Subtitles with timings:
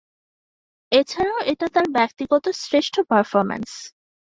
[0.91, 3.69] এছাড়াও এটা তার ব্যক্তিগত শ্রেষ্ঠ পারফরমেন্স।